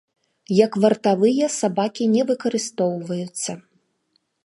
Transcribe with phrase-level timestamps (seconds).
[0.65, 3.51] Як вартавыя сабакі не выкарыстоўваюцца.